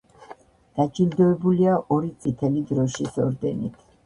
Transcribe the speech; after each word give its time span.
დაჯილდოებულია 0.79 1.75
ორი 1.99 2.09
წითელი 2.25 2.65
დროშის 2.73 3.21
ორდენით. 3.27 3.81